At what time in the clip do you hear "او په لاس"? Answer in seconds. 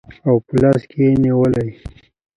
0.27-0.81